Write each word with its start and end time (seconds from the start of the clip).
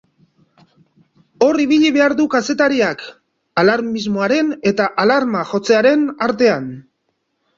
Hor 1.47 1.59
ibili 1.65 1.89
behar 1.97 2.13
du 2.21 2.25
kazetariak, 2.35 3.03
alarmismoaren 3.63 4.49
eta 4.71 4.89
alarma 5.05 5.43
jotzearen 5.53 6.09
artean. 6.29 6.67